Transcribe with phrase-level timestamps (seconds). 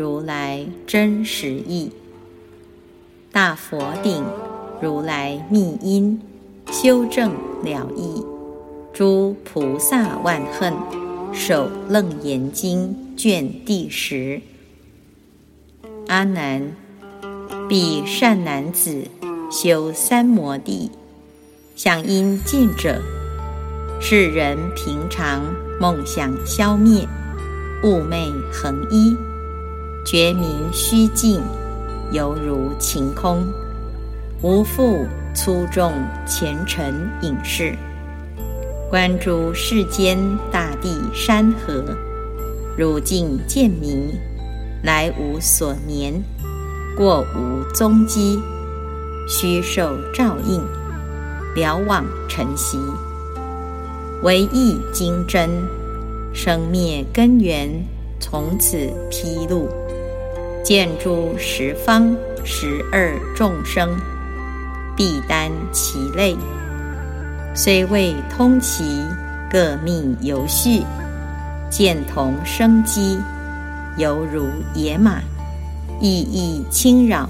[0.00, 1.92] 如来真实义，
[3.30, 4.24] 大佛顶
[4.80, 6.18] 如来密因，
[6.72, 8.24] 修正了义。
[8.94, 10.72] 诸菩萨万恨，
[11.34, 14.40] 守楞严经卷第十。
[16.06, 16.74] 阿难，
[17.68, 19.04] 彼善男子
[19.52, 20.90] 修三摩地，
[21.76, 23.02] 想因见者，
[24.00, 25.42] 世人平常
[25.78, 27.06] 梦想消灭，
[27.82, 29.14] 寤寐恒依。
[30.04, 31.40] 觉明虚静，
[32.10, 33.46] 犹如晴空，
[34.42, 35.92] 无复粗重
[36.26, 37.76] 前尘隐士。
[38.88, 40.18] 观诸世间
[40.50, 41.84] 大地山河，
[42.76, 44.08] 如镜见明，
[44.82, 46.14] 来无所年，
[46.96, 48.40] 过无踪迹，
[49.28, 50.60] 虚受照应，
[51.54, 52.78] 了往尘息。
[54.22, 55.50] 唯意精真，
[56.32, 57.68] 生灭根源
[58.18, 58.76] 从此
[59.10, 59.68] 披露。
[60.62, 63.98] 见诸十方十二众生，
[64.94, 66.36] 必担其类。
[67.54, 68.84] 虽未通其
[69.50, 70.82] 各觅游序，
[71.70, 73.18] 见同生机，
[73.96, 75.20] 犹如野马，
[75.98, 77.28] 意意侵扰，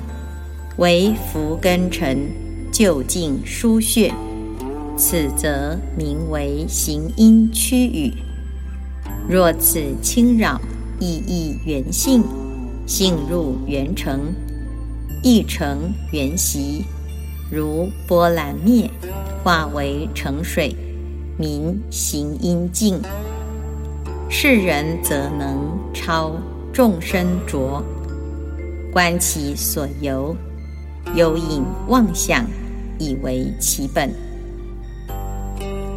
[0.76, 2.28] 为福根尘，
[2.72, 4.12] 就近疏穴。
[4.96, 8.12] 此则名为行因驱语。
[9.28, 10.60] 若此侵扰，
[10.98, 12.22] 意意原性。
[12.90, 14.34] 性入圆成，
[15.22, 16.84] 一成圆习，
[17.48, 18.90] 如波澜灭，
[19.44, 20.74] 化为成水，
[21.38, 23.00] 明行阴净。
[24.28, 26.32] 世人则能超
[26.72, 27.80] 众生浊，
[28.92, 30.34] 观其所由，
[31.14, 32.44] 有引妄想，
[32.98, 34.12] 以为其本。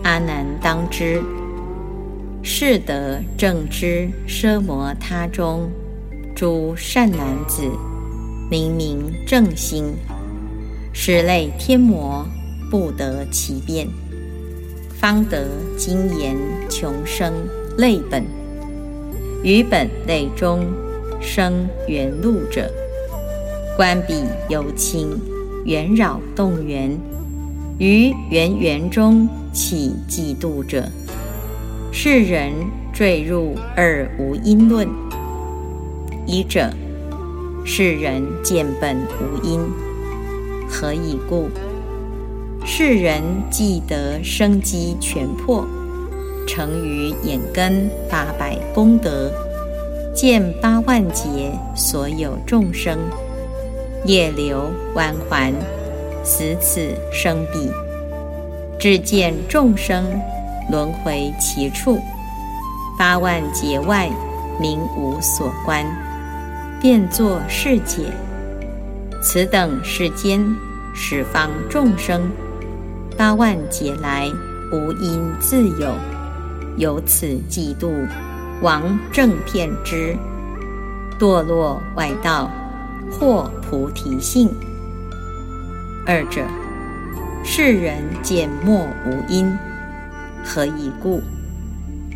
[0.03, 1.24] 阿难当知，
[2.44, 5.68] 是得正知奢摩他中。
[6.36, 7.62] 诸善男子，
[8.50, 9.94] 明明正心，
[10.92, 12.26] 实类天魔
[12.72, 13.88] 不得其变，
[15.00, 16.36] 方得精言
[16.68, 17.32] 穷生
[17.78, 18.24] 类本，
[19.44, 20.66] 于本类中
[21.22, 22.68] 生缘路者，
[23.78, 25.10] 观彼有情
[25.66, 26.98] 缘扰动缘，
[27.78, 30.90] 于缘缘中起嫉妒者，
[31.92, 32.52] 世人
[32.92, 35.03] 坠入二无因论。
[36.25, 36.69] 医者，
[37.66, 39.59] 世人见本无因，
[40.69, 41.50] 何以故？
[42.66, 45.67] 世人既得生机全破，
[46.47, 49.29] 成于眼根八百功德，
[50.16, 52.97] 见八万劫所有众生，
[54.05, 55.53] 业流弯环，
[56.23, 57.69] 死此生彼，
[58.79, 60.05] 只见众生
[60.72, 62.00] 轮回其处，
[62.97, 64.09] 八万劫外，
[64.57, 65.85] 名无所观。
[66.84, 68.12] 便作是解：
[69.22, 70.46] 此等世间
[70.94, 72.30] 十方众生，
[73.18, 74.30] 八万劫来
[74.70, 75.96] 无因自有，
[76.76, 78.06] 由此嫉妒，
[78.62, 80.14] 亡正片之，
[81.18, 82.52] 堕落外道，
[83.10, 84.50] 获菩提性。
[86.06, 86.42] 二者，
[87.46, 89.58] 世人见莫无因，
[90.44, 91.22] 何以故？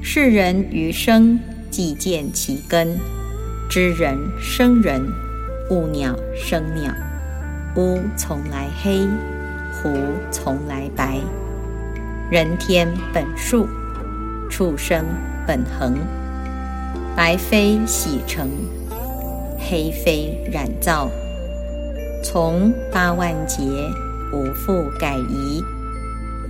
[0.02, 1.40] 世人余生
[1.72, 3.00] 既见其根。
[3.70, 5.06] 知人生人，
[5.70, 6.90] 物鸟生鸟，
[7.76, 9.06] 乌从来黑，
[9.74, 9.94] 狐
[10.32, 11.20] 从来白。
[12.32, 13.68] 人天本数，
[14.50, 15.04] 畜生
[15.46, 15.98] 本恒。
[17.14, 18.50] 白非洗成，
[19.60, 21.10] 黑非染造。
[22.24, 23.62] 从八万劫，
[24.32, 25.62] 无复改移。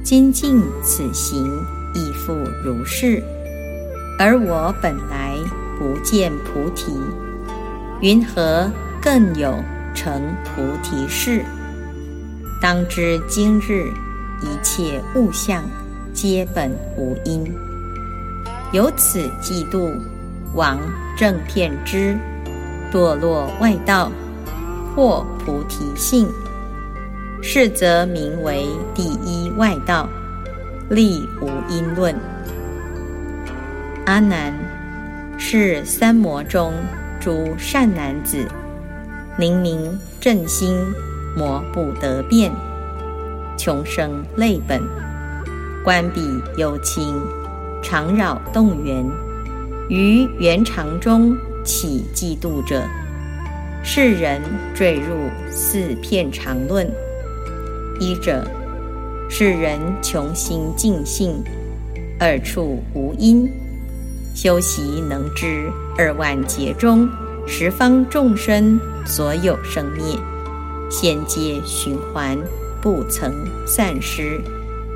[0.03, 1.51] 今尽此行，
[1.95, 3.23] 亦复如是。
[4.19, 5.35] 而我本来。
[5.77, 6.91] 不见菩提，
[8.01, 8.71] 云何
[9.01, 9.53] 更有
[9.93, 11.45] 成菩提事？
[12.59, 13.91] 当知今日
[14.41, 15.63] 一切物象，
[16.13, 17.45] 皆本无因。
[18.71, 19.93] 由此嫉妒，
[20.55, 20.79] 亡
[21.15, 22.17] 正片之，
[22.91, 24.11] 堕落外道，
[24.95, 26.27] 破菩提性。
[27.39, 30.09] 是则名为第一外道，
[30.89, 32.15] 立无因论。
[34.05, 34.66] 阿难。
[35.39, 36.73] 是三魔中
[37.21, 38.47] 诸善男子，
[39.37, 40.75] 宁明正心，
[41.37, 42.51] 魔不得变。
[43.55, 44.81] 穷生累本，
[45.83, 46.21] 关闭
[46.57, 47.15] 幽清，
[47.83, 49.05] 常扰动员。
[49.89, 52.83] 于圆常中起嫉妒者，
[53.83, 54.41] 世人
[54.73, 56.89] 坠入四片常论。
[57.99, 58.43] 一者，
[59.29, 61.43] 世人穷心尽性，
[62.19, 63.49] 二处无因，
[64.37, 65.67] 修习能知
[65.97, 67.09] 二万劫中
[67.47, 70.15] 十方众生所有生灭，
[70.91, 72.37] 现皆循环。
[72.79, 73.33] 不曾
[73.65, 74.39] 散失，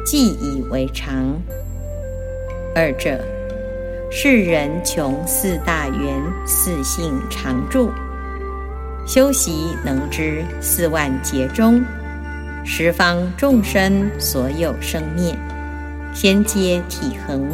[0.05, 1.41] 既以为常。
[2.75, 3.19] 二者，
[4.11, 7.89] 世人穷四大缘，四性常住，
[9.07, 11.83] 修习能知四万劫中
[12.63, 15.35] 十方众生所有生灭，
[16.13, 17.49] 先皆体恒，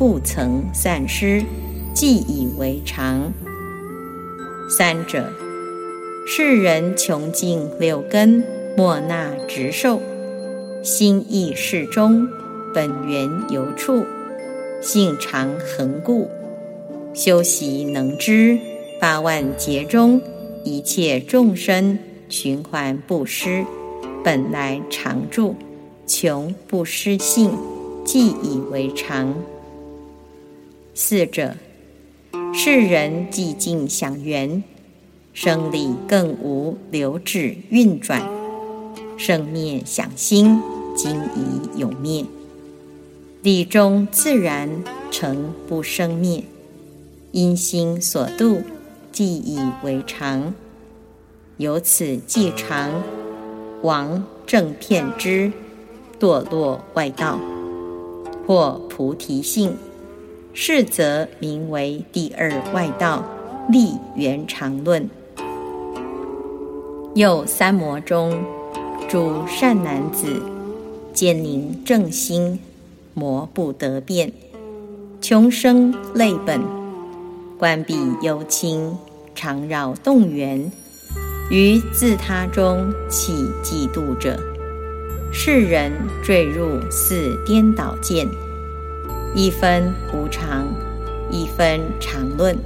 [0.00, 1.44] 不曾散失，
[1.92, 3.34] 既以为常。
[4.70, 5.30] 三者，
[6.26, 8.42] 世人穷尽六根。
[8.78, 10.00] 莫那直受，
[10.82, 12.26] 心意适中，
[12.74, 14.06] 本源由处，
[14.80, 16.30] 性常恒固，
[17.12, 18.58] 修习能知
[18.98, 20.22] 八万劫中
[20.64, 21.98] 一切众生
[22.30, 23.66] 循环不失，
[24.24, 25.54] 本来常住，
[26.06, 27.50] 穷不失性，
[28.02, 29.34] 既以为常。
[31.02, 31.54] 四者，
[32.52, 34.62] 世人寂静想缘，
[35.32, 38.22] 生理更无流止运转。
[39.16, 40.60] 生灭想心，
[40.94, 42.26] 今已有灭；
[43.42, 44.68] 理中自然
[45.10, 46.44] 成不生灭，
[47.32, 48.60] 因心所度，
[49.10, 50.52] 既以为常。
[51.56, 53.02] 由此即常，
[53.80, 55.50] 王正片之，
[56.20, 57.40] 堕落外道，
[58.46, 59.74] 或菩提性，
[60.52, 63.24] 是则名为第二外道，
[63.68, 65.08] 立圆常论。
[67.14, 68.42] 又三魔中。
[69.08, 70.40] 主善男子，
[71.12, 72.60] 坚宁正心，
[73.12, 74.32] 魔不得变。
[75.20, 76.60] 穷生泪本，
[77.58, 78.96] 关闭幽清，
[79.34, 80.70] 常扰动缘。
[81.50, 83.32] 于自他中起
[83.64, 84.38] 嫉妒者，
[85.32, 85.90] 世人
[86.22, 88.28] 坠入四颠倒见：
[89.34, 90.66] 一分无常，
[91.30, 92.56] 一分常论。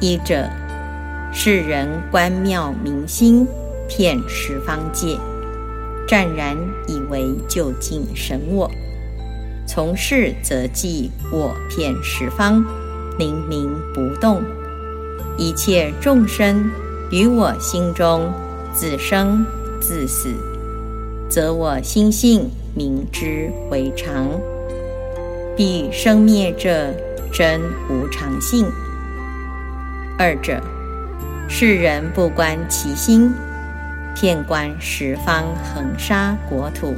[0.00, 0.48] 一者，
[1.32, 3.46] 世人观妙明心。
[3.92, 5.18] 骗十方界，
[6.06, 6.56] 湛然
[6.86, 8.70] 以为究竟神我；
[9.66, 12.64] 从事则即我骗十方，
[13.18, 14.40] 灵明不动。
[15.36, 16.70] 一切众生
[17.10, 18.32] 于我心中
[18.72, 19.44] 自生
[19.80, 20.28] 自死，
[21.28, 24.40] 则我心性明知为常。
[25.60, 26.90] 彼生灭者
[27.30, 27.60] 真
[27.90, 28.64] 无常性。
[30.18, 30.58] 二者，
[31.50, 33.30] 世人不观其心。
[34.18, 36.94] 遍观十方恒沙国土，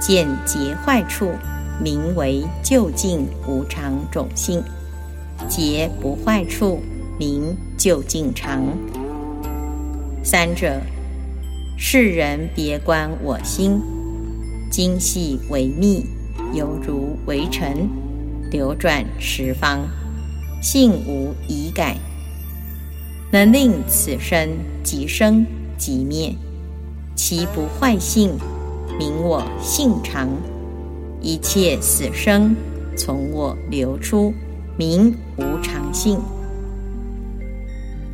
[0.00, 1.32] 见结坏处，
[1.78, 4.62] 名为究竟无常种性；
[5.46, 6.80] 结不坏处，
[7.18, 8.62] 名究竟常。
[10.22, 10.80] 三者，
[11.76, 13.78] 世人别观我心，
[14.70, 16.06] 精细微密，
[16.54, 17.88] 犹如微尘，
[18.50, 19.80] 流转十方，
[20.62, 21.96] 性无已改，
[23.30, 24.48] 能令此生
[24.82, 25.44] 即生。
[25.76, 26.32] 即灭，
[27.16, 28.38] 其不坏性，
[28.96, 30.28] 名我性常；
[31.20, 32.54] 一切死生，
[32.96, 34.32] 从我流出，
[34.78, 36.20] 名无常性。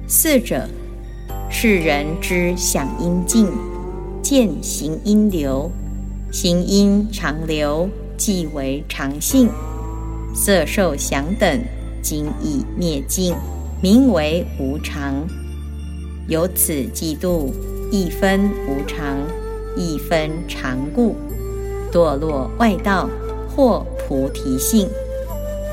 [0.09, 0.67] 四者，
[1.51, 3.47] 世人之想因尽，
[4.23, 5.71] 见行因流，
[6.33, 7.91] 行因常流，
[8.21, 9.49] 即为常性。
[10.35, 11.59] 色受想等，
[12.03, 13.35] 今已灭尽，
[13.83, 15.27] 名为无常。
[16.29, 17.51] 由此嫉妒，
[17.91, 19.17] 一分无常，
[19.75, 21.17] 一分常故，
[21.91, 23.09] 堕落外道，
[23.49, 24.87] 或菩提性，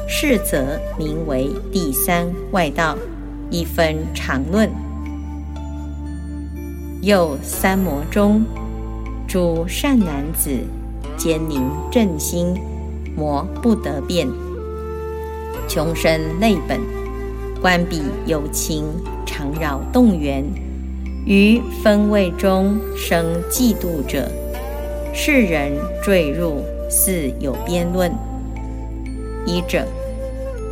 [0.08, 2.98] 是则名为第三外道，
[3.52, 4.70] 一分常论。
[7.02, 8.42] 又三魔中，
[9.28, 10.50] 诸善男子，
[11.18, 12.56] 坚宁正心，
[13.16, 14.28] 魔不得变，
[15.68, 16.80] 穷生泪本，
[17.62, 18.84] 关闭有情。
[19.30, 20.44] 常扰动缘，
[21.24, 24.28] 于分位中生嫉妒者，
[25.14, 28.12] 世人坠入四有边论。
[29.46, 29.86] 一者，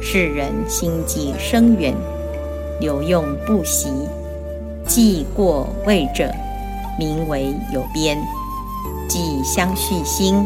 [0.01, 1.93] 世人心计生缘，
[2.79, 3.89] 留用不息，
[4.87, 6.33] 既过位者，
[6.97, 8.17] 名为有边；
[9.15, 10.45] 既相续心，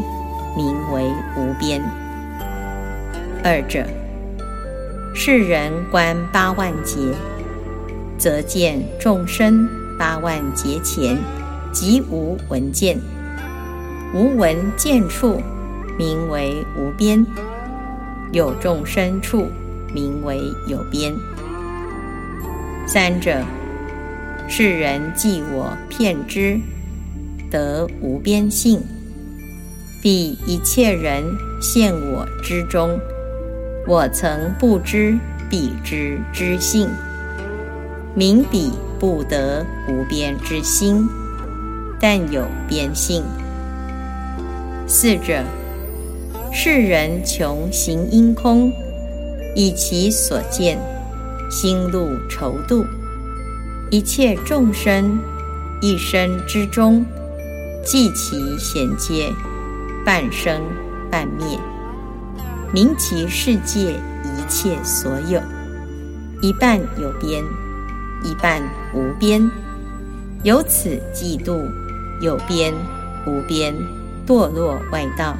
[0.56, 1.02] 名为
[1.36, 1.82] 无边。
[3.42, 3.84] 二者，
[5.12, 7.00] 世人观八万劫。
[8.16, 11.18] 则见众生八万劫前，
[11.72, 12.96] 即无闻见；
[14.14, 15.42] 无闻见处，
[15.98, 17.26] 名为无边；
[18.30, 19.48] 有众生处，
[19.92, 21.12] 名为有边。
[22.86, 23.42] 三者，
[24.48, 26.60] 世人即我骗之，
[27.50, 28.78] 得无边性；
[30.00, 31.24] 彼一切人
[31.60, 32.98] 现我之中，
[33.86, 35.18] 我曾不知
[35.50, 36.88] 彼之知性，
[38.14, 41.08] 明彼不得无边之心，
[42.00, 43.22] 但有边性。
[44.86, 45.42] 四者，
[46.52, 48.72] 世人穷行因空，
[49.54, 50.78] 以其所见。
[51.50, 52.86] 心路愁度，
[53.90, 55.18] 一切众生
[55.80, 57.04] 一生之中，
[57.82, 59.32] 计其衔接，
[60.04, 60.60] 半生
[61.10, 61.58] 半灭，
[62.72, 65.40] 明其世界一切所有，
[66.42, 67.42] 一半有边，
[68.22, 68.62] 一半
[68.94, 69.50] 无边，
[70.42, 71.66] 由此嫉妒
[72.20, 72.72] 有边
[73.26, 73.74] 无边，
[74.26, 75.36] 堕落外道，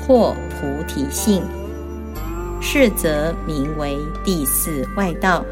[0.00, 1.42] 或菩提性。
[2.60, 5.44] 是则名为第四外道，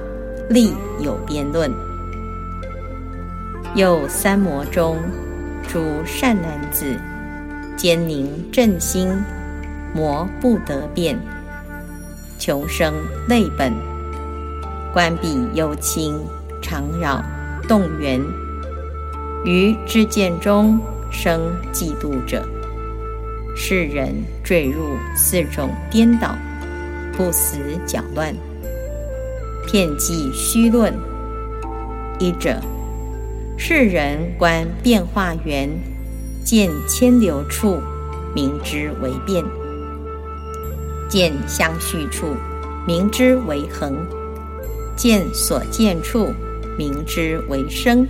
[0.48, 1.72] 立有边论。
[3.74, 4.96] 又三魔中，
[5.68, 6.94] 诸善男子，
[7.76, 9.08] 坚宁正心，
[9.94, 11.18] 魔不得变，
[12.38, 12.94] 穷生
[13.28, 13.72] 类本，
[14.92, 16.18] 关闭幽清，
[16.62, 17.22] 常扰
[17.68, 18.20] 动缘，
[19.44, 20.78] 于知见中
[21.10, 21.40] 生
[21.72, 22.46] 嫉妒者，
[23.56, 26.36] 世人坠入四种颠倒。
[27.16, 28.34] 不死搅乱，
[29.68, 30.92] 片计虚论。
[32.18, 32.60] 一者，
[33.56, 35.70] 世人观变化缘，
[36.44, 37.80] 见牵流处，
[38.34, 39.44] 明知为变；
[41.08, 42.34] 见相续处，
[42.86, 43.94] 明知为恒；
[44.96, 46.32] 见所见处，
[46.76, 48.04] 明知为生；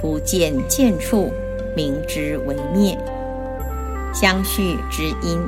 [0.00, 1.32] 不见见处，
[1.76, 2.98] 明知为灭。
[4.12, 5.40] 相续之因，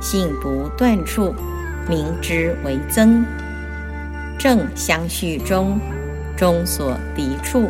[0.00, 1.34] 性不断处。
[1.88, 3.24] 明知为增，
[4.38, 5.80] 正相续中，
[6.36, 7.68] 中所离处，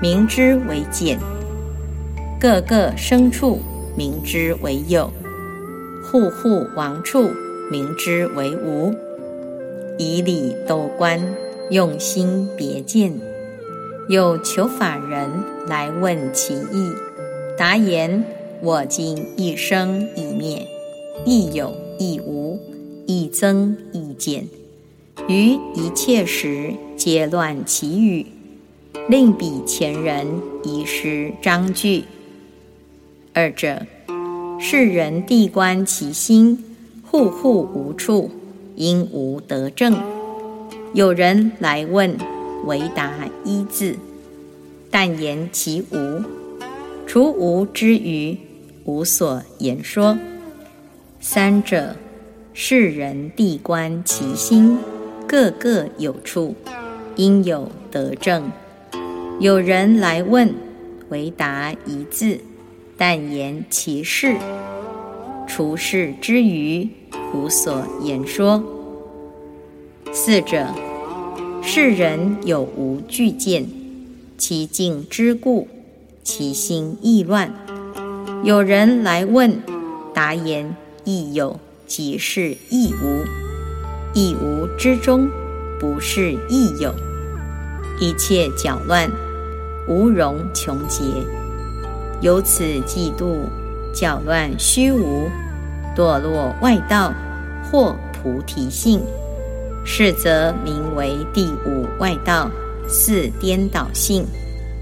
[0.00, 1.18] 名之为减；
[2.40, 3.58] 各个生处，
[3.96, 5.10] 名之为有；
[6.04, 7.30] 户户亡处，
[7.70, 8.94] 名之为无。
[9.98, 11.20] 以理斗观，
[11.70, 13.12] 用心别见。
[14.08, 15.28] 有求法人
[15.66, 16.92] 来问其意，
[17.56, 18.24] 答言：
[18.62, 20.66] 我今一生一灭，
[21.24, 22.60] 亦有亦无。
[23.10, 24.46] 亦增亦减，
[25.28, 28.26] 于一切时皆乱其语，
[29.06, 30.26] 令彼前人
[30.64, 32.04] 遗失章句。
[33.34, 33.86] 二者，
[34.58, 36.64] 世人谛观其心，
[37.02, 38.30] 户户无处，
[38.76, 40.02] 因无得正。
[40.94, 42.16] 有人来问，
[42.64, 43.12] 唯答
[43.44, 43.96] 一字，
[44.90, 46.22] 但言其无。
[47.06, 48.36] 除无之余，
[48.84, 50.18] 无所言说。
[51.20, 51.94] 三者。
[52.60, 54.78] 世人谛观其心，
[55.28, 56.56] 各各有处，
[57.14, 58.50] 应有得正。
[59.40, 60.52] 有人来问，
[61.10, 62.40] 唯答一字，
[62.96, 64.36] 但言其事。
[65.46, 66.88] 除事之余，
[67.32, 68.64] 无所言说。
[70.12, 70.66] 四者，
[71.62, 73.68] 世人有无具见，
[74.36, 75.68] 其境之故，
[76.24, 77.54] 其心亦乱。
[78.42, 79.62] 有人来问，
[80.12, 81.60] 答言亦有。
[81.86, 83.24] 即是亦无，
[84.12, 85.30] 亦无之中，
[85.78, 86.92] 不是亦有。
[87.98, 89.10] 一切搅乱，
[89.88, 91.02] 无容穷劫。
[92.20, 93.38] 由此嫉妒，
[93.94, 95.28] 搅乱虚无，
[95.96, 97.12] 堕落外道，
[97.64, 99.00] 或菩提性。
[99.84, 102.50] 是则名为第五外道，
[102.86, 104.26] 四颠倒性，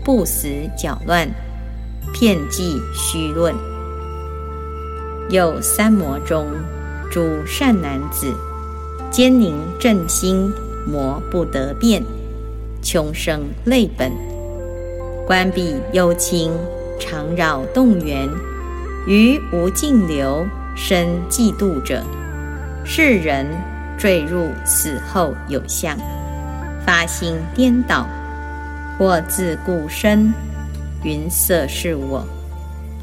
[0.05, 1.29] 不死搅乱，
[2.13, 3.55] 片计虚论。
[5.31, 6.47] 有三魔中。
[7.09, 8.35] 诸善男子，
[9.13, 10.53] 坚宁正心，
[10.85, 12.03] 魔不得变，
[12.83, 14.11] 穷生类本，
[15.27, 16.53] 关闭幽清，
[17.01, 18.29] 常扰动缘，
[19.09, 22.01] 于无尽流生嫉妒者，
[22.85, 23.45] 世人
[23.99, 25.99] 坠入死后有相，
[26.87, 28.07] 发心颠倒，
[28.97, 30.33] 或自故身，
[31.03, 32.25] 云色是我，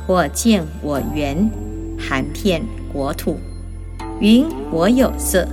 [0.08, 1.52] 或见我缘，
[2.00, 2.64] 含片
[2.94, 3.38] 国土。
[4.22, 5.46] 云我有色，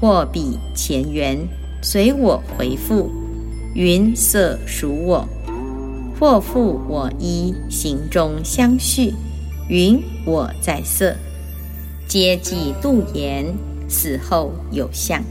[0.00, 1.36] 或比前缘
[1.82, 3.10] 随我回复，
[3.74, 5.28] 云色属我，
[6.18, 9.12] 或复我衣行中相续，
[9.68, 11.14] 云我在色，
[12.08, 13.54] 皆即度言，
[13.86, 15.22] 死后有相，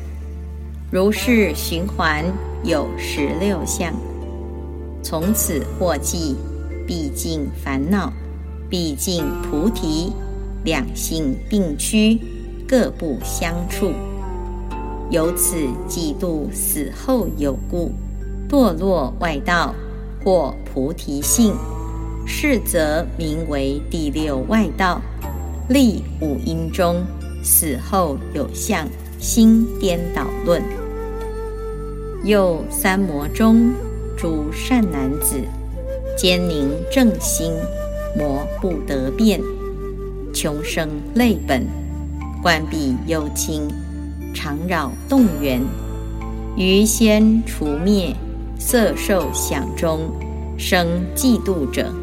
[0.92, 2.24] 如是循环
[2.64, 3.92] 有十六相。
[5.02, 6.36] 从此获记，
[6.86, 8.14] 毕竟烦恼，
[8.70, 10.12] 毕竟菩提，
[10.64, 12.20] 两性并趋，
[12.68, 13.92] 各不相处。
[15.10, 15.56] 由此
[15.88, 17.92] 嫉妒死后有故，
[18.48, 19.74] 堕落外道，
[20.26, 21.54] 或菩提性，
[22.26, 25.00] 是则名为第六外道。
[25.70, 27.04] 立五阴中，
[27.44, 28.88] 死后有相，
[29.20, 30.62] 心颠倒论。
[32.24, 33.72] 又三魔中。
[34.18, 35.42] 诸善男子，
[36.18, 37.52] 坚宁正心，
[38.18, 39.42] 魔不得变，
[40.34, 41.68] 穷生类本，
[42.42, 43.68] 关闭幽清，
[44.34, 45.62] 常扰动缘，
[46.56, 48.16] 于先除灭
[48.68, 50.10] 色受想中
[50.58, 51.94] 生嫉妒者，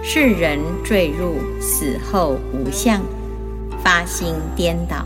[0.00, 3.02] 世人坠入死后无相，
[3.82, 5.04] 发心颠倒，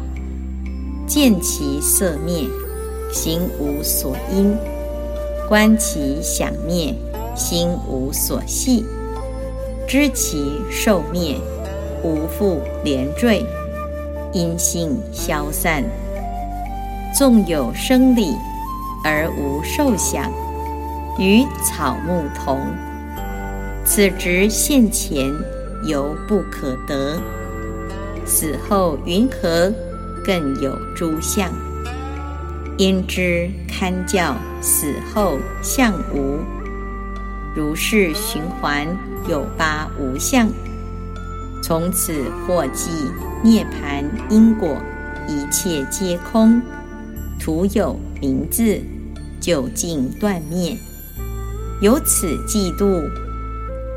[1.06, 2.44] 见其色灭，
[3.10, 4.54] 行无所因。
[5.48, 6.94] 观其想灭，
[7.34, 8.84] 心无所系；
[9.88, 11.38] 知其受灭，
[12.04, 13.42] 无复连缀，
[14.34, 15.82] 因性消散。
[17.16, 18.34] 纵有生理，
[19.02, 20.30] 而无受想，
[21.18, 22.60] 与草木同。
[23.84, 25.32] 此执现前
[25.84, 27.18] 犹不可得，
[28.24, 29.72] 死后云何
[30.24, 31.50] 更有诸相？
[32.76, 36.38] 因之堪教死后相无，
[37.54, 38.86] 如是循环
[39.28, 40.48] 有八无相。
[41.62, 42.90] 从此获记
[43.42, 44.76] 涅盘因果，
[45.28, 46.62] 一切皆空，
[47.38, 48.80] 徒有名字，
[49.40, 50.76] 究竟断灭。
[51.80, 53.08] 由此嫉妒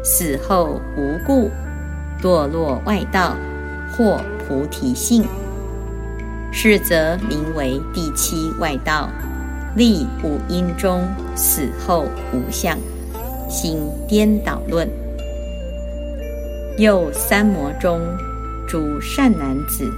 [0.01, 1.51] 死后无故，
[2.21, 3.35] 堕落外道，
[3.91, 5.25] 或菩提性。
[6.53, 9.09] 是则名为第七外道，
[9.75, 11.05] 立五阴中
[11.35, 12.77] 死后无相，
[13.49, 14.87] 心颠倒论。
[16.77, 17.99] 又三魔中
[18.65, 19.91] 诸善男子，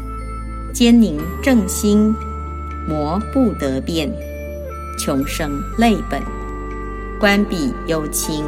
[0.74, 2.16] 坚宁正心，
[2.88, 4.12] 魔不得变，
[4.98, 6.20] 穷生类本，
[7.20, 8.44] 观彼幽清，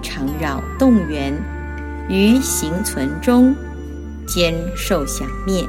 [0.00, 1.34] 常扰动缘，
[2.08, 3.54] 于行存中
[4.26, 5.64] 兼受想灭。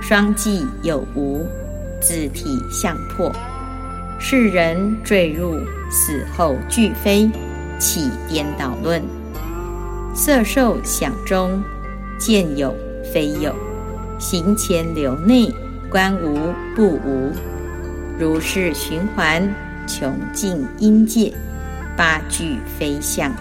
[0.00, 1.46] 双髻有无，
[2.00, 3.30] 自体相破，
[4.18, 5.58] 世人坠入
[5.90, 7.30] 死后俱非，
[7.78, 9.02] 起颠倒论。
[10.14, 11.62] 色受想中，
[12.18, 12.74] 见有
[13.12, 13.54] 非有，
[14.18, 15.52] 行前流内，
[15.90, 17.32] 观无不无，
[18.18, 19.48] 如是循环，
[19.88, 21.32] 穷尽阴界，
[21.96, 23.32] 八俱非相，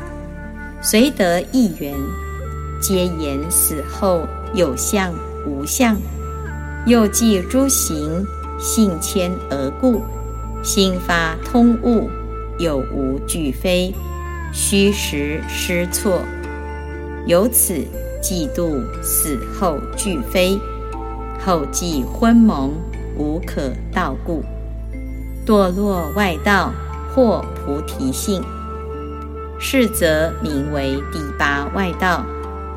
[0.82, 1.94] 随得一缘，
[2.82, 5.14] 皆言死后有相
[5.46, 5.98] 无相。
[6.86, 8.26] 又记诸行，
[8.58, 10.02] 性迁而故，
[10.64, 12.10] 心发通悟，
[12.58, 13.94] 有无俱非，
[14.54, 16.22] 虚实失错。
[17.26, 17.74] 由此
[18.24, 20.58] 嫉妒死后俱非，
[21.46, 22.72] 后继昏蒙，
[23.18, 24.42] 无可道故，
[25.48, 26.72] 堕落外道，
[27.16, 28.44] 或菩提性。
[29.58, 32.24] 是则名为第八外道，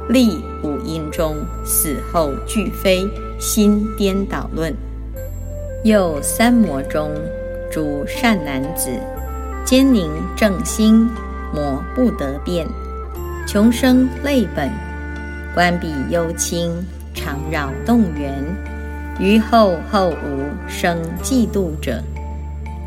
[0.08, 3.10] 立五阴中，死后俱非。
[3.40, 4.70] 心颠倒论，
[5.82, 7.10] 又三魔中
[7.72, 8.90] 诸善男子，
[9.64, 11.08] 坚宁正心，
[11.54, 12.68] 魔不得变，
[13.48, 14.70] 穷生类本，
[15.54, 16.70] 观彼幽清，
[17.14, 18.44] 常扰动缘，
[19.18, 22.02] 于后后无生嫉妒者，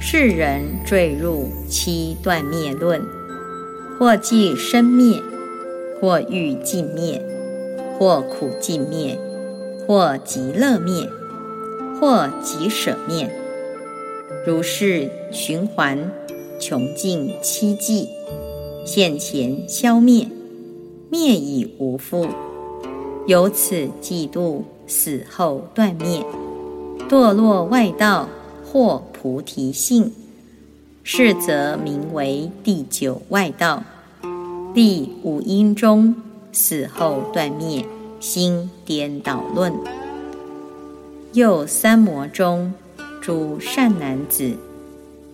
[0.05, 3.01] 世人坠入七断灭论，
[3.97, 5.23] 或即生灭，
[6.01, 7.25] 或欲尽灭，
[7.97, 9.17] 或苦尽灭。
[9.87, 11.09] 或极乐灭，
[11.99, 13.33] 或极舍灭，
[14.45, 16.11] 如是循环，
[16.59, 18.09] 穷尽七际，
[18.85, 20.27] 现前消灭，
[21.09, 22.27] 灭已无复。
[23.25, 26.21] 由此嫉妒死后断灭，
[27.09, 28.27] 堕落外道，
[28.65, 30.11] 或菩提性，
[31.01, 33.85] 是则名为第九外道。
[34.73, 36.13] 第五因中
[36.51, 37.85] 死后断灭。
[38.19, 39.73] 心颠倒论，
[41.33, 42.73] 又三魔中
[43.21, 44.53] 诸善男子，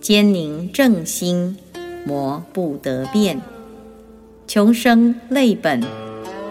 [0.00, 1.56] 坚宁正心，
[2.04, 3.40] 魔不得变，
[4.48, 5.80] 穷生类本，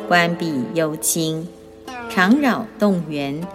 [0.07, 1.45] 关闭幽清，
[2.09, 3.45] 常扰动缘，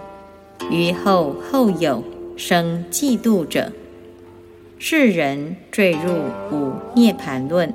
[0.69, 2.03] 于后后有
[2.37, 3.71] 生嫉妒者，
[4.77, 6.13] 世人坠入
[6.51, 7.73] 五涅盘论，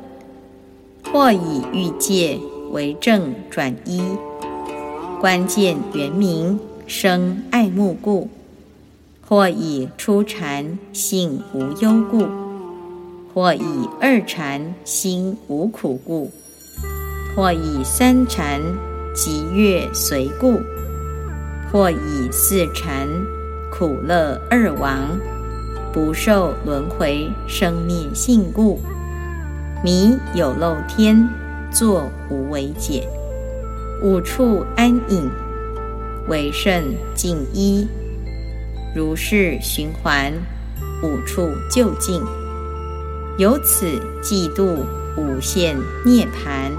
[1.11, 2.39] 或以欲界
[2.71, 4.03] 为正转依。
[5.19, 8.29] 关键原名生爱慕故，
[9.27, 12.27] 或以初禅性无忧故，
[13.33, 16.31] 或以二禅心无苦故，
[17.35, 18.61] 或以三禅
[19.15, 20.61] 即悦随故，
[21.73, 23.09] 或以四禅
[23.81, 25.19] 苦乐二亡，
[25.91, 28.79] 不受轮回生灭性故，
[29.83, 31.27] 迷有漏天，
[31.73, 33.09] 作无为解，
[34.03, 35.31] 五处安隐，
[36.29, 37.89] 为圣净一，
[38.95, 40.31] 如是循环，
[41.03, 42.21] 五处就近。
[43.39, 43.87] 由此
[44.23, 44.77] 嫉妒
[45.17, 46.71] 无限涅盘，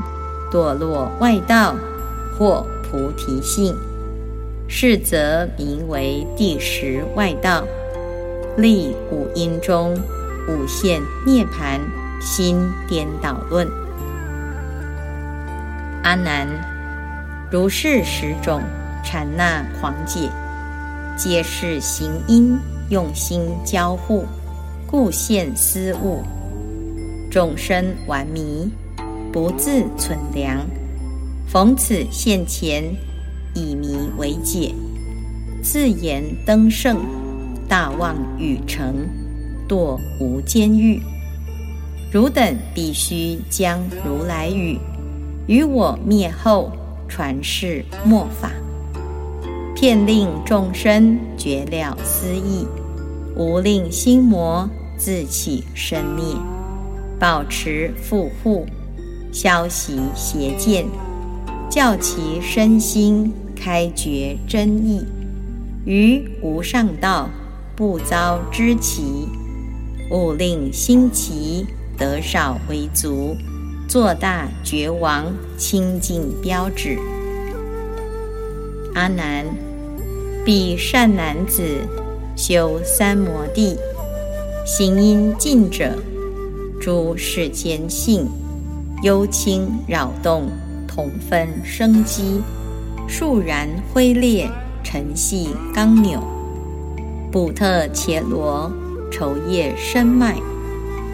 [0.52, 1.74] 堕落外道
[2.38, 3.76] 或菩提性，
[4.74, 7.68] 是则名为第十外道。
[8.56, 9.94] 立五阴中
[10.48, 11.78] 五现涅盘
[12.22, 12.58] 心
[12.88, 13.68] 颠倒论。
[16.04, 16.48] 阿难，
[17.52, 18.62] 如是十种
[19.04, 20.30] 禅那狂解，
[21.18, 22.58] 皆是行因
[22.90, 24.24] 用心交互，
[24.88, 26.24] 故现思物。
[27.30, 28.72] 众生顽迷，
[29.34, 30.66] 不自存良。
[31.46, 32.84] 逢此现前，
[33.54, 34.74] 以迷为解，
[35.62, 36.98] 自言登圣，
[37.68, 39.08] 大妄语成，
[39.68, 41.02] 堕无间狱。
[42.12, 44.78] 汝等必须将如来语，
[45.48, 46.72] 于我灭后
[47.08, 48.52] 传世末法，
[49.76, 52.68] 骗令众生绝了私义，
[53.36, 56.24] 无令心魔自起生灭。
[57.18, 58.66] 保持富护，
[59.32, 60.86] 消息邪见，
[61.72, 65.06] 教其身心开觉真意，
[65.86, 67.30] 于无上道
[67.78, 69.26] 不遭知其，
[70.12, 71.66] 勿令心奇
[71.98, 73.38] 得少为足，
[73.88, 77.00] 做大觉王清净标志。
[78.94, 79.46] 阿难，
[80.44, 81.64] 彼善男子
[82.36, 83.78] 修三摩地，
[84.66, 85.98] 行因尽者。
[86.82, 88.28] 诸世间性，
[89.04, 90.50] 幽清扰动，
[91.02, 92.44] 同分生机，
[93.10, 94.48] 肃然灰裂，
[94.84, 96.22] 尘系刚扭，
[97.32, 98.72] 补特伽罗，
[99.12, 100.36] 愁叶深脉，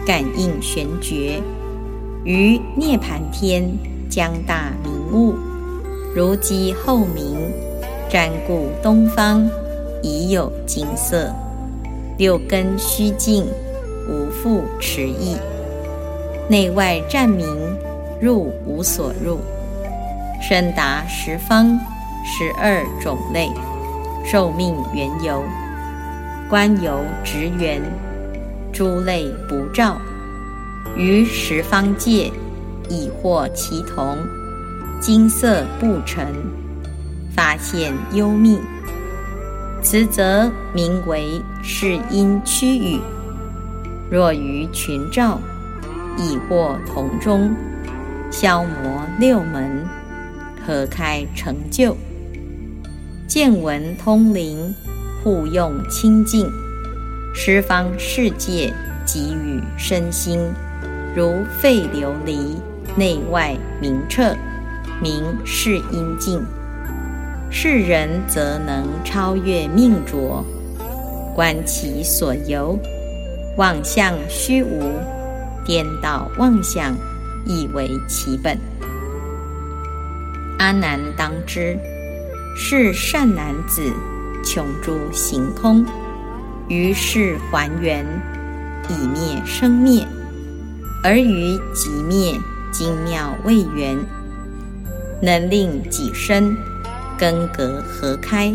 [0.04, 1.40] 感应玄觉，
[2.22, 3.66] 于涅盘天
[4.10, 5.34] 将大明悟，
[6.14, 7.38] 如鸡后鸣，
[8.10, 9.48] 瞻顾东方，
[10.02, 11.32] 已有金色，
[12.18, 13.46] 六根虚净，
[14.06, 15.34] 无复迟意。
[16.46, 17.46] 内外湛明，
[18.20, 19.38] 入无所入，
[20.40, 21.78] 深达十方
[22.24, 23.50] 十二种类，
[24.24, 25.42] 寿命缘由，
[26.48, 27.82] 观由直缘，
[28.72, 29.96] 诸类不照，
[30.96, 32.30] 于十方界
[32.88, 34.16] 已获其同，
[35.00, 36.26] 金色不成，
[37.34, 38.58] 发现幽密，
[39.82, 43.00] 此则名为是因区域。
[44.10, 45.38] 若于群照。
[46.20, 47.54] 已获同中，
[48.28, 49.86] 消磨六门，
[50.68, 51.96] 合开成就，
[53.26, 54.74] 见闻通灵，
[55.24, 56.46] 互用清净，
[57.34, 58.70] 十方世界
[59.06, 60.38] 给予身心，
[61.16, 62.56] 如沸琉璃，
[62.94, 64.36] 内外明澈，
[65.00, 66.44] 明是因境。
[67.50, 70.44] 世人则能超越命浊，
[71.34, 72.78] 观其所由，
[73.56, 74.82] 妄象虚无。
[75.64, 76.94] 颠倒妄想，
[77.46, 78.58] 亦为其本。
[80.58, 81.78] 阿难当知，
[82.56, 83.92] 是善男子
[84.44, 85.86] 穷诸行空，
[86.68, 88.04] 于是还原，
[88.88, 90.04] 以灭生灭，
[91.04, 92.34] 而于即灭
[92.72, 93.96] 精妙未圆，
[95.22, 96.56] 能令己身
[97.16, 98.52] 根格合开，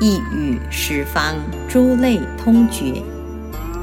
[0.00, 1.34] 亦与十方
[1.68, 3.02] 诸类通觉，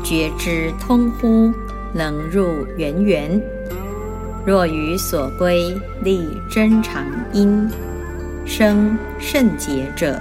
[0.01, 1.51] 觉知通乎？
[1.95, 3.39] 能入圆圆，
[4.45, 7.69] 若于所归立真常因
[8.45, 10.19] 生圣劫者，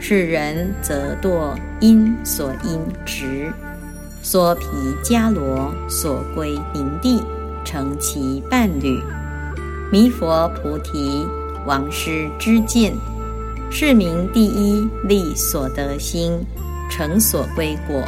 [0.00, 3.52] 是人则堕因所因执，
[4.22, 4.66] 娑毗
[5.04, 7.22] 迦罗所归明地，
[7.64, 9.00] 成其伴侣。
[9.92, 11.24] 弥佛菩提
[11.66, 12.92] 王师之见，
[13.70, 16.32] 是名第一利所得心，
[16.90, 18.02] 成所归果，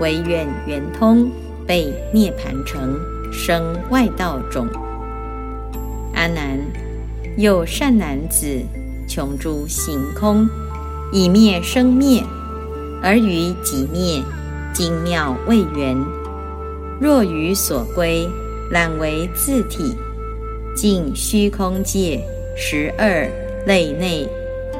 [0.00, 1.30] 唯愿圆通。
[1.66, 2.98] 被涅盘成
[3.32, 4.66] 生外道种。
[6.14, 6.58] 阿难，
[7.36, 8.46] 有善男子
[9.08, 10.48] 穷诸行空，
[11.12, 12.22] 以灭生灭，
[13.02, 14.22] 而于己灭
[14.72, 15.96] 精妙未圆。
[17.00, 18.28] 若于所归，
[18.70, 19.96] 览为自体，
[20.74, 22.20] 尽虚空界
[22.56, 23.28] 十二
[23.66, 24.28] 类内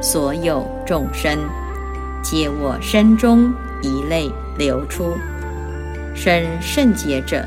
[0.00, 1.38] 所有众生，
[2.22, 5.14] 皆我身中一类流出。
[6.14, 7.46] 生圣解者，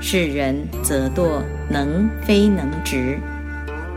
[0.00, 3.18] 是人则堕能非能执。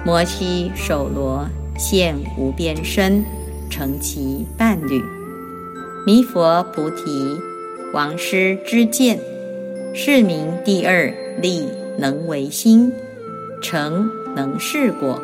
[0.05, 3.23] 摩西手罗现无边身，
[3.69, 5.03] 成其伴侣。
[6.05, 7.37] 弥佛菩提，
[7.93, 9.19] 王师之见，
[9.93, 12.91] 是名第二力能为心，
[13.61, 15.21] 成能事果。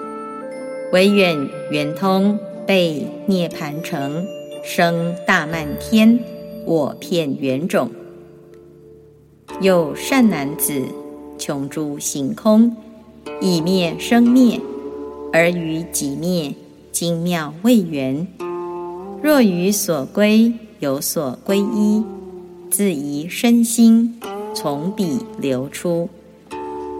[0.91, 4.25] 唯愿圆通被涅盘成，
[4.63, 6.19] 生大漫天，
[6.65, 7.89] 我片圆种。
[9.61, 10.81] 有善男子，
[11.37, 12.75] 穷诸行空，
[13.41, 14.59] 以灭生灭，
[15.31, 16.53] 而于己灭，
[16.91, 18.27] 精妙未圆。
[19.21, 22.03] 若于所归有所归依，
[22.69, 24.19] 自疑身心
[24.53, 26.09] 从彼流出，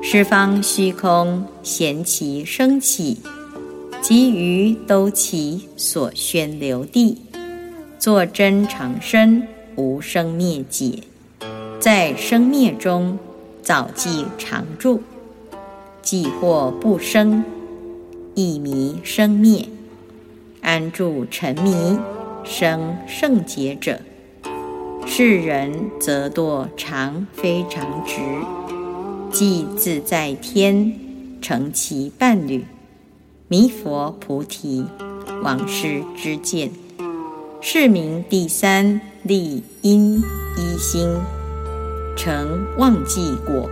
[0.02, 3.18] 十方虚空闲其生起。
[4.02, 7.18] 即于兜其所宣流地，
[7.98, 9.42] 作真长生，
[9.76, 11.00] 无生灭解，
[11.86, 13.20] 在生灭中
[13.62, 15.04] 早即常住，
[16.02, 17.44] 既或不生，
[18.34, 19.70] 亦迷生灭，
[20.62, 22.00] 安住沉迷，
[22.44, 24.00] 生圣解者，
[25.06, 28.20] 是人则堕常非常直，
[29.32, 30.92] 即自在天
[31.40, 32.66] 成其伴侣。
[33.48, 34.84] 弥佛菩提，
[35.44, 36.72] 往事之见，
[37.62, 41.08] 是名第三利因一心
[42.16, 43.70] 成忘记果，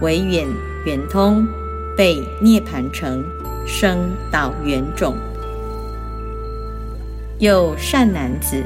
[0.00, 0.46] 为远
[0.84, 1.46] 圆通
[1.96, 3.22] 被涅盘成
[3.66, 3.98] 生
[4.30, 5.14] 导圆种。
[7.38, 8.62] 又善男子，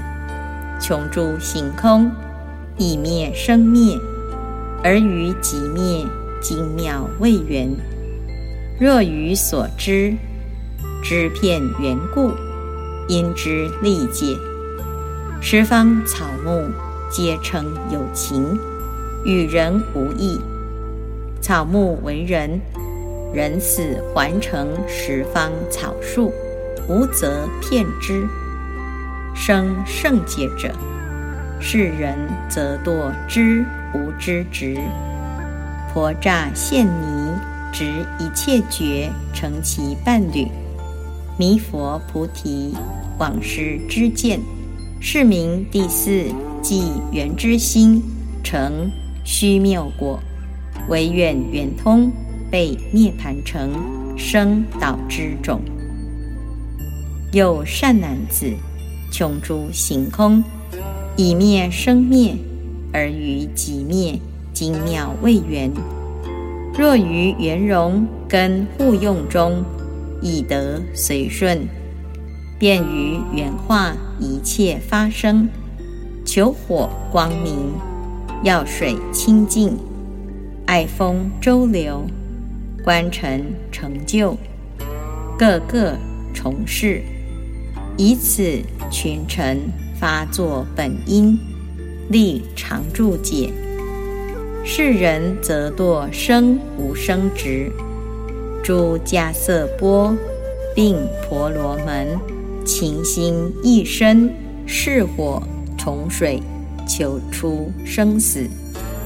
[0.81, 2.11] 穷诸行空，
[2.77, 3.99] 以灭生灭，
[4.85, 6.05] 而于即灭
[6.41, 7.69] 精妙未圆。
[8.79, 10.15] 若于所知，
[11.03, 12.33] 知片缘故，
[13.09, 14.37] 因之利解。
[15.41, 16.69] 十方草木
[17.11, 18.59] 皆称有情，
[19.29, 20.41] 与人无异。
[21.39, 22.59] 草木为人，
[23.31, 26.33] 人死还成十方草树，
[26.89, 28.27] 无则骗之。
[29.35, 30.75] 生圣解者，
[31.61, 32.17] 是人
[32.49, 33.63] 则堕知
[33.95, 34.79] 无知执，
[35.93, 37.37] 婆诈现泥。
[37.71, 37.85] 执
[38.19, 40.49] 一切觉成其伴侣，
[41.37, 42.75] 弥佛菩提
[43.19, 44.41] 往事之见，
[45.01, 46.25] 是名第四
[46.63, 48.03] 即缘之心
[48.43, 48.91] 成
[49.31, 50.19] 虚谬果，
[50.89, 52.11] 唯愿圆通
[52.51, 53.71] 被涅盘成
[54.17, 55.61] 生导之种。
[57.31, 58.51] 有善男子，
[59.13, 60.43] 穷诸行空，
[61.15, 62.35] 以灭生灭，
[62.91, 64.19] 而于即灭
[64.55, 65.71] 精妙未圆。
[66.73, 69.63] 若于圆融跟互用中，
[70.23, 71.69] 以得随顺，
[72.59, 75.47] 便于圆化一切发生，
[76.25, 77.75] 求火光明，
[78.45, 79.77] 要水清净，
[80.65, 82.05] 爱风周流，
[82.85, 84.37] 观尘成就，
[85.37, 85.97] 各个
[86.33, 87.03] 从事，
[87.97, 88.61] 以此
[88.93, 89.59] 群臣
[89.99, 91.37] 发作本因，
[92.11, 93.53] 力常住解。
[94.65, 97.73] 世人则堕生无生执，
[98.63, 100.15] 诸迦瑟波，
[100.77, 102.17] 并婆罗门，
[102.65, 104.31] 情心一生，
[104.65, 105.43] 是火
[105.77, 106.41] 重水，
[106.89, 108.49] 求出生死，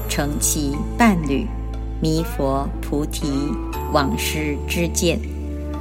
[0.09, 1.45] 成其伴侣。
[2.01, 3.27] 弥佛菩提
[3.91, 5.19] 往事之见，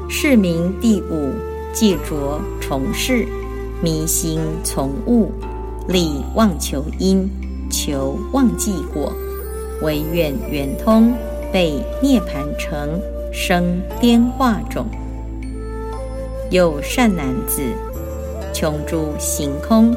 [0.08, 1.30] 是名第五
[1.72, 3.26] 记着从事，
[3.82, 5.32] 迷心从物，
[5.88, 7.28] 力妄求因，
[7.70, 9.12] 求忘记果。
[9.80, 11.12] 唯愿圆通
[11.52, 13.00] 被涅盘成
[13.32, 14.86] 生颠化种，
[16.50, 17.62] 有善男子，
[18.52, 19.92] 穷诸行空，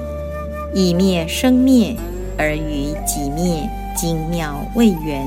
[0.75, 1.95] 以灭生灭，
[2.37, 5.25] 而于即灭精妙未圆。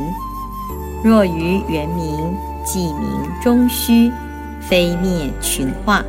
[1.03, 2.35] 若于圆明
[2.67, 3.09] 即明
[3.43, 4.13] 中虚，
[4.61, 6.05] 非灭群化，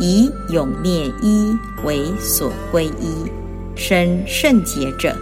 [0.00, 3.30] 以永灭一为所归依，
[3.74, 5.14] 生圣解者。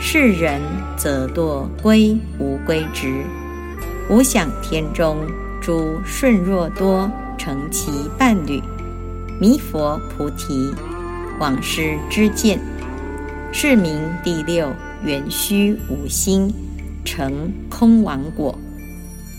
[0.00, 0.60] 是人
[0.96, 3.22] 则堕归无归执，
[4.10, 5.16] 无想天中
[5.60, 8.60] 诸顺若多成其伴侣。
[9.40, 10.74] 弥佛菩提
[11.38, 12.58] 往事之见，
[13.52, 14.72] 是名第六
[15.04, 16.52] 圆虚无心
[17.04, 18.58] 成空王果，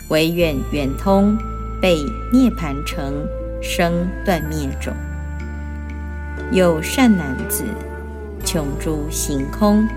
[0.10, 1.38] 唯愿圆通
[1.82, 1.98] 被
[2.32, 3.14] 涅盘成
[3.62, 4.94] 生断灭种。
[6.52, 7.64] 有善男子，
[8.46, 9.88] 穷诸行空。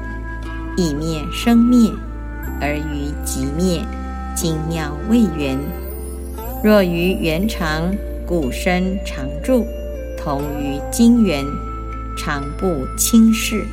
[0.75, 1.93] 以灭生灭，
[2.59, 3.85] 而于即灭，
[4.35, 5.59] 精妙未圆。
[6.65, 7.95] 若于圆常，
[8.27, 9.67] 故身常住，
[10.17, 11.45] 同于精元，
[12.17, 13.65] 常不轻视。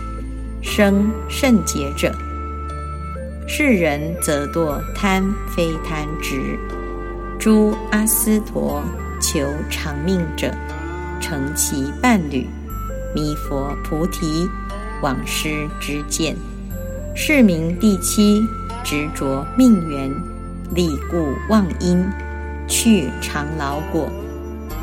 [0.61, 2.13] 生圣洁者。
[3.47, 5.23] 世人则堕贪
[5.55, 6.59] 非贪执，
[7.39, 8.83] 诸阿斯陀
[9.19, 10.53] 求长命者，
[11.21, 12.45] 成其伴侣，
[13.15, 14.47] 弥佛菩提，
[15.01, 16.35] 往师之见。
[17.15, 18.41] 是名第七
[18.83, 20.13] 执着命缘，
[20.75, 22.05] 立故忘因，
[22.67, 24.09] 去常劳果，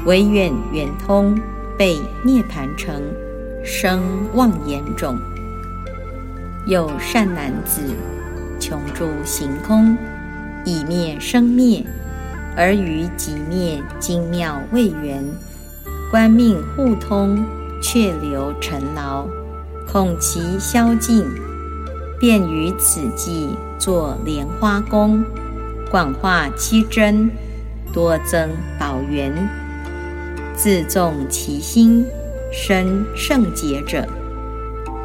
[0.07, 1.38] 唯愿圆通，
[1.79, 3.01] 被涅盘成，
[3.66, 4.00] 生
[4.35, 5.18] 妄言种。
[6.66, 7.83] 有善男子。
[8.59, 9.94] 穷诸行空，
[10.64, 11.85] 以灭生灭，
[12.57, 15.22] 而于极灭精妙未圆，
[16.11, 17.44] 观命互通，
[17.83, 19.26] 却留尘劳，
[19.87, 21.22] 恐其消尽，
[22.18, 25.22] 便于此际作莲花功，
[25.90, 27.31] 广化七真，
[27.92, 28.48] 多增
[28.81, 29.31] 宝源，
[30.55, 32.07] 自重其心，
[32.52, 34.06] 生圣洁者，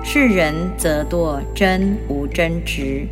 [0.04, 3.06] 世人则堕真无真执。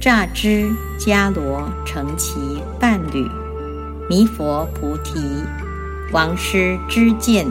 [0.00, 2.38] 乍知迦罗成其
[2.78, 3.28] 伴侣，
[4.08, 5.20] 弥佛菩提，
[6.12, 7.44] 王师之见，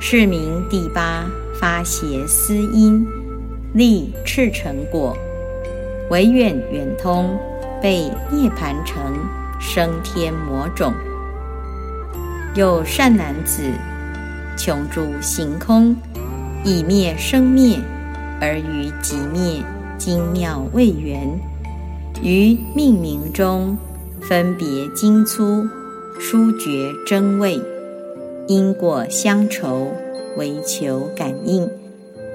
[0.00, 1.24] 是名第八
[1.58, 3.06] 发邪思因，
[3.72, 5.16] 立赤成果，
[6.10, 7.38] 唯愿圆通，
[7.80, 9.14] 被涅盘成，
[9.60, 10.92] 生天魔种。
[12.56, 13.62] 有善男子，
[14.56, 15.96] 穷诸行空，
[16.64, 17.78] 以灭生灭，
[18.40, 19.62] 而于即灭。
[19.96, 21.40] 精妙未圆，
[22.20, 23.78] 于命名中
[24.20, 25.66] 分别精粗，
[26.18, 27.58] 殊觉真味，
[28.48, 29.86] 因果相酬，
[30.36, 31.70] 唯求感应，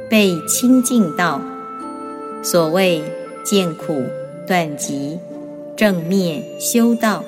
[0.09, 1.41] 被清净道。
[2.41, 3.03] 所谓
[3.43, 4.03] 见苦
[4.47, 5.19] 断集，
[5.75, 7.23] 正灭修道，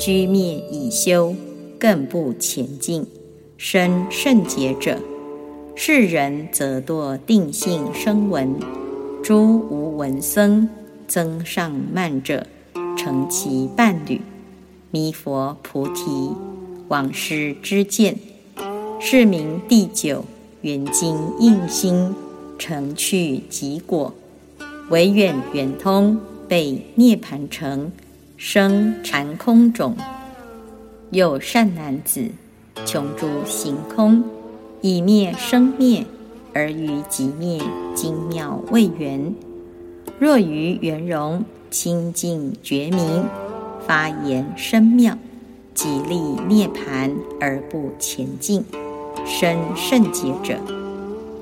[0.00, 1.36] 居灭以修，
[1.78, 3.06] 更不前进，
[3.62, 4.98] 生圣洁者，
[5.74, 8.58] 世人则堕定性声闻。
[9.22, 10.66] 诸无闻僧
[11.06, 12.46] 增上慢者，
[12.96, 14.22] 成其伴侣，
[14.90, 16.32] 弥佛菩提，
[16.88, 18.16] 往师之见，
[18.98, 20.24] 是名第九
[20.62, 22.14] 圆精应心，
[22.58, 24.14] 成去极果，
[24.88, 26.18] 唯愿圆通，
[26.48, 27.92] 被涅盘成，
[28.38, 29.94] 生禅空种。
[31.10, 32.30] 有善男子，
[32.86, 34.24] 穷诸行空，
[34.80, 36.06] 以灭生灭。
[36.52, 37.62] 而于极灭
[37.94, 39.32] 精妙未圆，
[40.18, 43.24] 若于圆融清净觉明，
[43.86, 45.16] 发言深妙，
[45.74, 48.64] 即立涅盘而不前进，
[49.24, 50.58] 生圣洁者，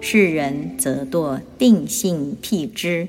[0.02, 3.08] 世人则堕定性辟支，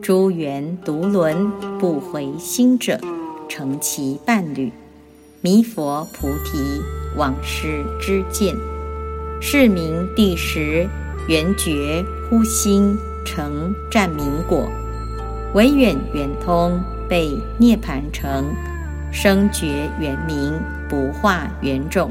[0.00, 3.00] 诸缘独轮不回心者，
[3.48, 4.70] 成其伴侣，
[5.40, 6.80] 弥佛菩提
[7.16, 8.56] 往师之见，
[9.40, 10.88] 是名第十。
[11.28, 14.66] 圆觉呼心成占明果，
[15.52, 18.46] 唯远圆通被涅盘成，
[19.12, 22.10] 生觉圆明不化圆种。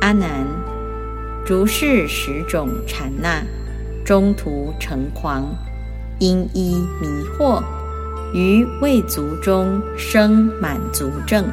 [0.00, 0.46] 阿难，
[1.44, 3.42] 如是十种禅那，
[4.06, 5.54] 中途成狂，
[6.18, 7.62] 因依迷惑，
[8.32, 11.44] 于未足中生满足症，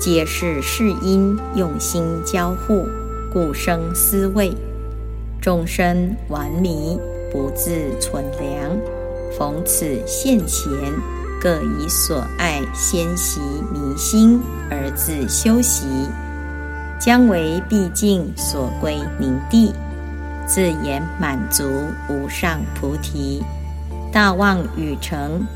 [0.00, 2.86] 皆是世因用心交互，
[3.30, 4.50] 故生思维。
[5.42, 6.98] 众生顽迷，
[7.30, 8.74] 不自存良。
[9.36, 10.70] 逢此现前，
[11.38, 15.84] 各以所爱先习迷心，而自修习，
[16.98, 19.74] 将为毕竟所归宁地，
[20.46, 21.62] 自言满足
[22.08, 23.42] 无上菩提。
[24.10, 25.46] 大妄语成，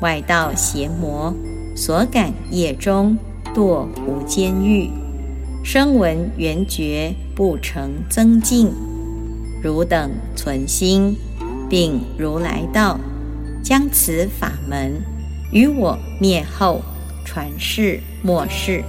[0.00, 1.34] 外道邪魔
[1.74, 3.16] 所感业中，
[3.54, 4.90] 堕无间狱。
[5.62, 8.70] 声闻缘觉不成增进。
[9.62, 11.16] 汝等存心，
[11.70, 13.00] 并如来道，
[13.62, 15.00] 将此法门
[15.50, 16.82] 于我灭后
[17.24, 18.84] 传世末世，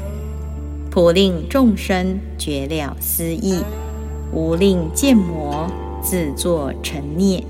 [0.91, 3.63] 普令众生觉了思义，
[4.33, 5.65] 无令见魔
[6.01, 7.41] 自作成孽，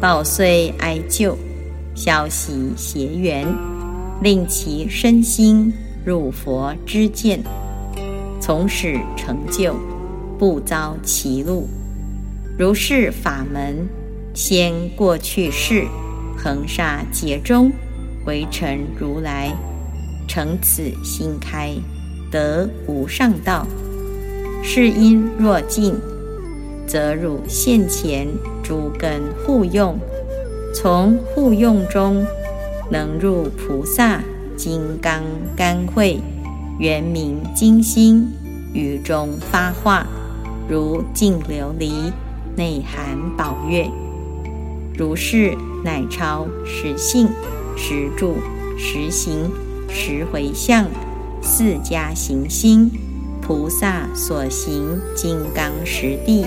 [0.00, 1.36] 报遂哀救，
[1.94, 3.46] 消息邪缘，
[4.22, 5.70] 令其身心
[6.04, 7.40] 入佛之见，
[8.38, 9.74] 从始成就，
[10.38, 11.66] 不遭歧路。
[12.58, 13.88] 如是法门，
[14.34, 15.86] 先过去世，
[16.36, 17.72] 恒沙劫中，
[18.26, 19.50] 为成如来，
[20.28, 21.74] 成此心开，
[22.30, 23.66] 得无上道。
[24.62, 25.94] 是因若尽，
[26.86, 28.28] 则汝现前
[28.62, 29.98] 诸根互用，
[30.74, 32.26] 从互用中，
[32.90, 34.22] 能入菩萨
[34.56, 35.22] 金刚
[35.56, 36.20] 甘慧，
[36.78, 38.30] 圆明金心，
[38.72, 40.06] 雨中发化，
[40.68, 42.12] 如净琉璃。
[42.56, 43.90] 内含宝月。
[44.96, 47.28] 如是乃超实性、
[47.76, 48.36] 实住、
[48.78, 49.50] 实行、
[49.88, 50.86] 实回向
[51.42, 52.88] 四家行星
[53.42, 56.46] 菩萨所行金刚实地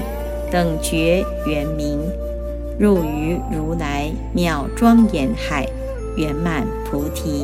[0.49, 1.99] 等觉圆明，
[2.79, 5.67] 入于如来妙庄严海，
[6.15, 7.43] 圆满菩提，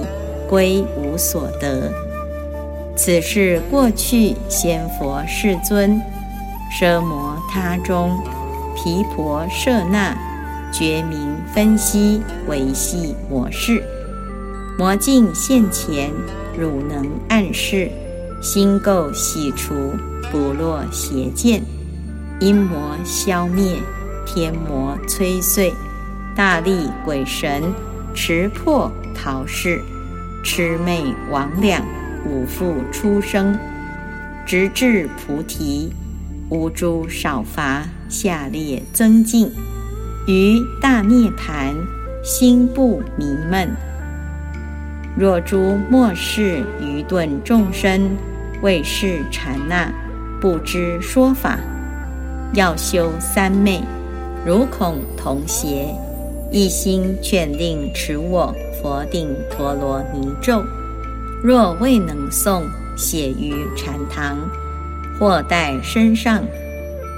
[0.54, 1.91] 归无所得。
[2.95, 5.99] 此是过去先佛世尊
[6.72, 8.16] 奢摩他中
[8.76, 10.16] 毗婆舍那。
[10.72, 13.84] 觉明分析维系模式，
[14.76, 16.12] 魔镜现前，
[16.58, 17.91] 汝能暗示，
[18.41, 19.93] 心垢洗除，
[20.32, 21.62] 不落邪见，
[22.39, 23.78] 阴魔消灭，
[24.26, 25.72] 天魔摧碎，
[26.36, 27.72] 大力鬼神
[28.16, 29.80] 持破逃世，
[30.44, 31.82] 魑魅魍魉
[32.26, 33.58] 五复出生，
[34.46, 35.91] 直至菩提，
[36.50, 39.50] 无诸少伐，下列增进。
[40.28, 41.74] 于大涅盘，
[42.24, 43.70] 心不迷闷。
[45.18, 48.16] 若诸末世愚钝众生，
[48.62, 49.91] 为是禅那，
[50.41, 51.58] 不知说法，
[52.54, 53.82] 要修三昧，
[54.46, 55.94] 如恐同邪，
[56.54, 60.64] 一心劝令持我佛定陀罗尼咒。
[61.43, 62.62] 若未能诵，
[62.95, 64.38] 写于禅堂，
[65.18, 66.45] 或带身上，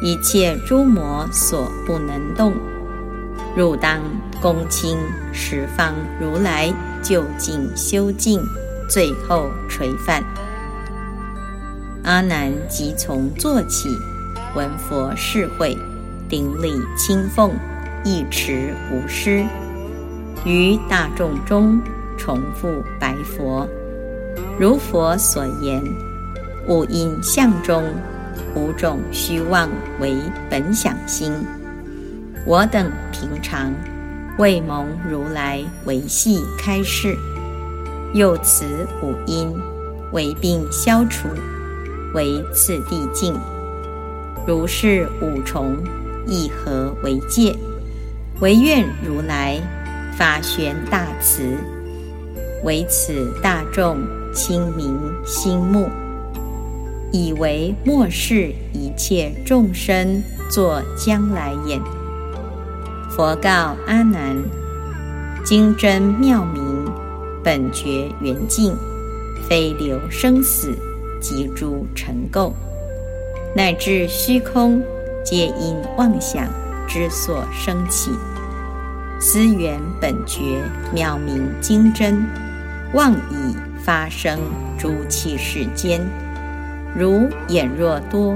[0.01, 2.53] 一切诸魔所不能动。
[3.57, 3.99] 汝当
[4.41, 4.97] 恭亲
[5.33, 6.73] 十方如来
[7.03, 8.41] 就近修净，
[8.89, 10.23] 最后垂范。
[12.03, 13.89] 阿难即从坐起，
[14.55, 15.77] 闻佛誓会，
[16.29, 17.51] 顶礼清奉，
[18.05, 19.43] 一持无失。
[20.45, 21.81] 于大众中
[22.17, 23.67] 重复白佛：
[24.59, 25.83] 如佛所言，
[26.67, 27.83] 五因相中
[28.55, 29.67] 五种虚妄
[29.99, 30.15] 为
[30.49, 31.33] 本想心。
[32.45, 33.73] 我等平常
[34.37, 37.17] 未蒙如来维系开示，
[38.13, 39.51] 又此五因
[40.13, 41.27] 为病消除，
[42.13, 43.33] 为次第境。
[44.45, 45.75] 如是五重
[46.27, 47.55] 一合为界，
[48.41, 49.57] 唯愿如来
[50.17, 51.57] 发宣大慈，
[52.65, 53.97] 为此大众
[54.33, 55.89] 清明心目，
[57.13, 60.21] 以为末世一切众生
[60.51, 61.79] 作将来眼。
[63.09, 64.35] 佛告阿难：
[65.45, 66.61] 经真妙明，
[67.41, 68.75] 本觉圆净，
[69.47, 70.77] 非流生死
[71.21, 72.51] 及诸尘垢，
[73.55, 74.81] 乃至虚空，
[75.23, 76.49] 皆因妄想
[76.87, 78.11] 之所生起。
[79.19, 80.61] 思缘本觉
[80.93, 82.25] 妙明精真，
[82.93, 84.39] 妄以发生
[84.77, 86.01] 诸气世间，
[86.95, 88.35] 如眼若多，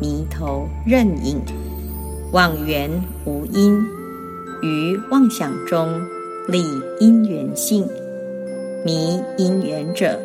[0.00, 1.40] 迷头任影，
[2.32, 2.90] 妄缘
[3.24, 3.86] 无因。
[4.62, 6.00] 于妄想中
[6.48, 6.64] 立
[6.98, 7.86] 因缘性，
[8.84, 10.18] 迷因缘者，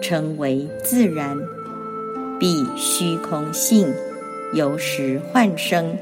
[0.00, 1.36] 称为自然；
[2.38, 3.92] 必虚空性，
[4.52, 5.96] 由实幻生。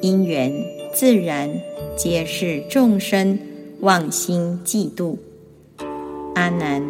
[0.00, 0.52] 因缘
[0.94, 1.50] 自然，
[1.96, 3.36] 皆是众生
[3.80, 5.16] 妄心嫉妒。
[6.34, 6.82] 阿难，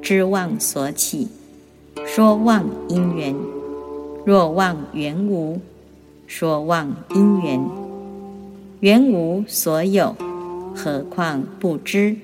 [0.00, 1.26] 知妄所起，
[2.06, 3.34] 说妄因缘；
[4.24, 5.60] 若妄缘无，
[6.28, 7.60] 说妄因缘。
[8.80, 10.14] 原无所有，
[10.76, 12.14] 何况不知？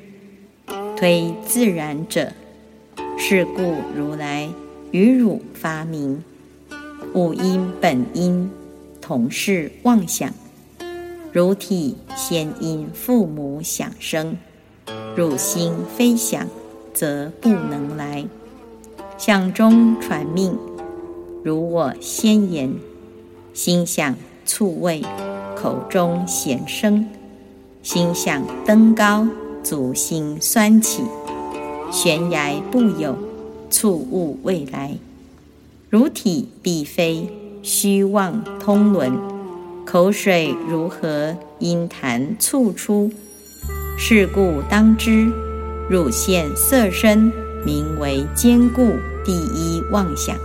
[0.96, 2.30] 推自然者，
[3.18, 4.48] 是故如来
[4.92, 6.22] 与汝发明
[7.14, 8.48] 五因本因，
[9.06, 10.32] 同是妄想。
[11.30, 14.38] 如体先因父母想生，
[15.14, 16.48] 汝心非想，
[16.94, 18.24] 则不能来。
[19.18, 20.56] 想中传命，
[21.42, 22.72] 如我先言，
[23.52, 25.02] 心想醋味。
[25.54, 27.06] 口中显声，
[27.82, 29.28] 心想登高，
[29.62, 31.02] 足心酸起，
[31.92, 33.14] 悬崖不有，
[33.68, 34.96] 触物未来。
[35.90, 37.28] 如体必非，
[37.66, 39.10] 虚妄通轮，
[39.86, 43.10] 口水如何因痰促出？
[43.96, 45.32] 是故当知，
[45.88, 47.32] 汝现色身，
[47.64, 48.92] 名为坚固
[49.24, 50.36] 第一妄想。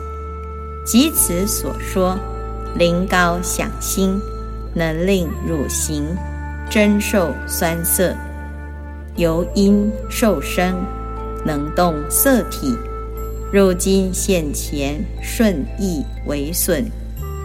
[0.86, 2.18] 即此所说，
[2.78, 4.18] 灵高想心。
[4.74, 6.06] 能令汝行
[6.70, 8.16] 真受酸涩，
[9.18, 10.76] 由因受生，
[11.44, 12.78] 能动色体。
[13.52, 16.86] 如今现前顺意为损，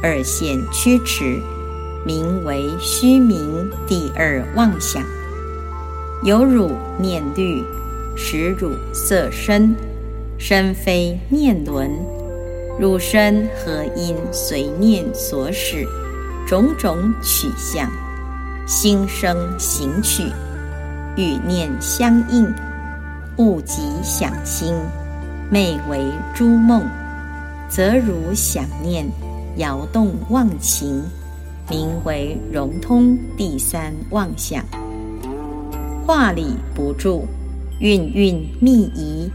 [0.05, 1.41] 二现驱驰，
[2.05, 5.03] 名为虚名第二妄想。
[6.23, 7.65] 有汝念虑，
[8.15, 9.75] 使汝色身，
[10.37, 11.91] 身非念轮，
[12.79, 15.89] 汝身何因随念所使？
[16.47, 17.91] 种种取向，
[18.67, 20.25] 心生行取，
[21.17, 22.47] 与念相应，
[23.39, 24.75] 物即想心，
[25.49, 26.87] 昧为诸梦，
[27.71, 29.07] 则如想念，
[29.57, 31.03] 摇动妄情，
[31.71, 34.65] 名为融通第三妄想。
[36.07, 37.25] 话理不住，
[37.81, 39.31] 运运密仪，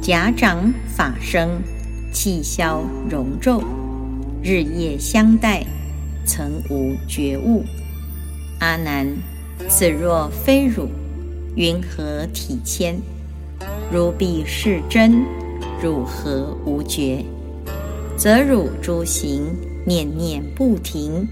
[0.00, 1.62] 假掌法生，
[2.12, 3.62] 气消容皱，
[4.42, 5.64] 日夜相待，
[6.26, 7.64] 曾无觉悟。
[8.60, 9.06] 阿难，
[9.68, 10.88] 此若非汝，
[11.56, 13.00] 云何体谦？
[13.90, 15.24] 如彼是真，
[15.82, 17.24] 汝何无觉？
[18.18, 19.44] 则汝诸行
[19.86, 21.24] 念念不停，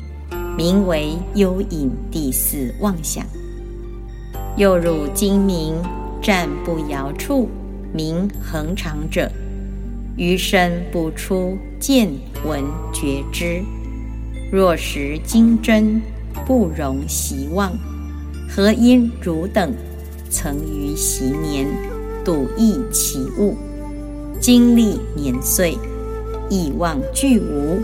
[0.57, 3.27] 名为幽隐第四妄想。
[4.57, 5.75] 又汝精明
[6.23, 7.49] 战不摇处，
[7.93, 9.29] 名恒常者；
[10.17, 12.09] 余生不出见
[12.45, 12.63] 闻
[12.95, 13.61] 觉知。
[14.53, 16.01] 若识精真，
[16.47, 17.77] 不容习妄。
[18.49, 19.75] 何因汝等
[20.31, 21.67] 曾于昔年
[22.25, 23.57] 睹异其物，
[24.41, 25.77] 经历年岁，
[26.51, 27.81] 忆忘俱无，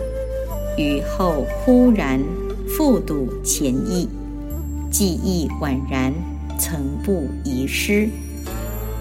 [0.76, 2.20] 于后忽然
[2.68, 4.08] 复睹前意，
[4.90, 6.12] 记忆宛然。
[6.58, 8.08] 曾不遗失，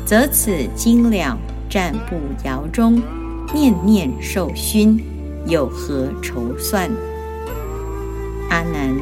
[0.04, 1.38] 则此精了
[1.70, 3.00] 暂不摇中，
[3.54, 5.00] 念念受熏，
[5.46, 6.90] 有何筹算？
[8.50, 8.98] 阿难，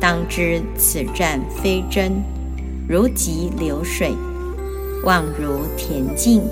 [0.00, 2.20] 当知此战非真，
[2.88, 4.16] 如急流水，
[5.04, 6.42] 望如恬静，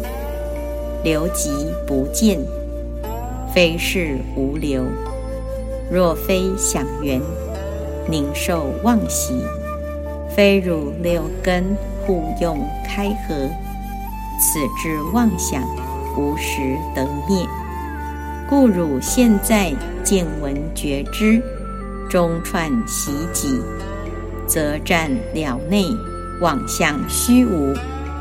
[1.03, 1.51] 流即
[1.85, 2.39] 不见，
[3.55, 4.85] 非是无流。
[5.91, 7.21] 若非想缘，
[8.09, 9.35] 宁受妄喜？
[10.37, 13.35] 非汝六根互用开合，
[14.39, 15.63] 此之妄想
[16.17, 17.45] 无时得灭。
[18.49, 19.75] 故汝现在
[20.05, 21.43] 见闻觉知，
[22.09, 23.61] 中串习己，
[24.47, 25.85] 则占了内
[26.41, 27.75] 妄相虚无，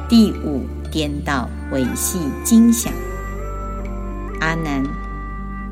[0.10, 2.92] 第五颠倒维系精想。
[4.40, 4.84] 阿难，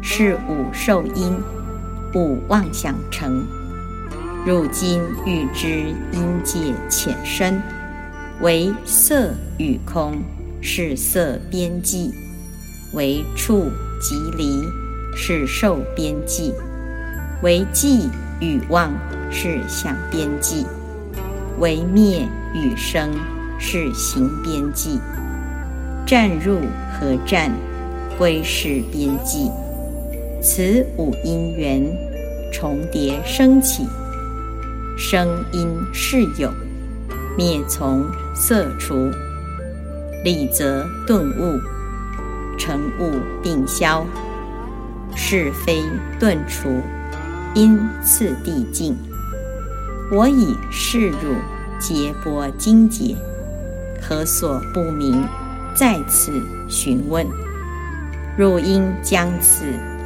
[0.07, 1.35] 是五受因，
[2.13, 3.43] 五妄想成。
[4.45, 7.59] 如今欲知因界浅深，
[8.39, 10.21] 为色与空
[10.61, 12.13] 是色边际；
[12.93, 13.67] 为触
[13.99, 14.63] 即离
[15.15, 16.53] 是受边际；
[17.41, 18.07] 为记
[18.39, 18.93] 与妄
[19.31, 20.67] 是想边际；
[21.57, 23.09] 为灭与生
[23.57, 24.99] 是行边际。
[26.05, 26.59] 战入
[26.93, 27.51] 和战
[28.19, 29.49] 归是边际。
[30.47, 31.83] 此五因缘
[32.53, 33.83] 重叠升起。
[34.95, 36.51] 生因是有，
[37.35, 39.09] 灭从色除，
[40.23, 41.59] 理则顿悟，
[42.59, 44.05] 成悟并消，
[45.15, 45.81] 是非
[46.19, 46.79] 顿除，
[47.55, 48.95] 因次第进。
[50.11, 51.33] 我以是汝
[51.79, 53.15] 皆波精解，
[53.99, 55.23] 何所不明？
[55.75, 56.39] 在此
[56.69, 57.25] 询问。
[58.37, 59.65] 汝应将此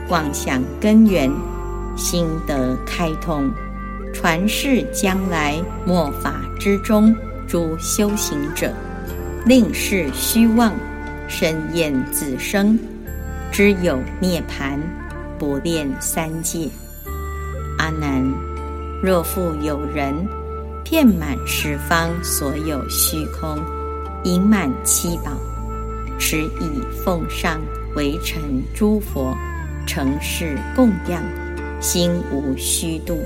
[0.09, 1.31] 妄想根源，
[1.95, 3.49] 心得开通。
[4.11, 7.15] 传世将来末法之中，
[7.47, 8.73] 诸修行者，
[9.45, 10.73] 令是虚妄，
[11.27, 12.77] 深厌自生，
[13.51, 14.79] 知有涅盘，
[15.37, 16.67] 不恋三界。
[17.77, 18.23] 阿难，
[19.03, 20.13] 若复有人
[20.83, 23.59] 遍满十方所有虚空，
[24.23, 25.31] 盈满七宝，
[26.17, 27.61] 持以奉上
[27.95, 28.41] 为尘
[28.73, 29.37] 诸佛，
[29.89, 31.19] 成事供养，
[31.81, 33.17] 心无虚度。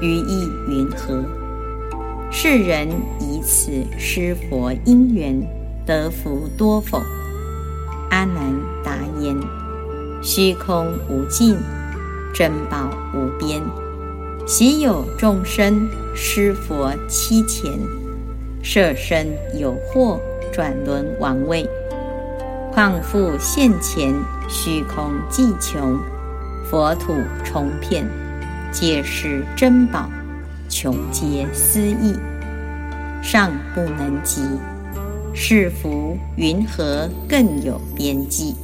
[0.00, 1.24] 于意云何？
[2.30, 5.36] 世人以此施佛因缘
[5.84, 7.02] 得福多否？
[8.10, 8.54] 阿难
[8.84, 9.36] 答言：
[10.22, 11.56] 虚空无尽，
[12.32, 13.60] 珍宝无边。
[14.46, 17.72] 喜有众生施佛七前，
[18.62, 19.26] 舍身
[19.58, 20.20] 有祸，
[20.52, 21.68] 转轮王位。
[22.74, 24.12] 况复现前，
[24.48, 25.96] 虚空寂穷，
[26.68, 27.14] 佛土
[27.44, 28.04] 重遍。
[28.72, 30.10] 皆是珍宝，
[30.68, 32.18] 穷皆思意，
[33.22, 34.42] 尚不能及。
[35.32, 38.56] 是福云何更有边际？